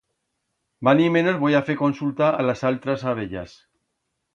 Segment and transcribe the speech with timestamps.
[0.87, 3.51] Manimenos, voi a fer consulta a las altras abellas.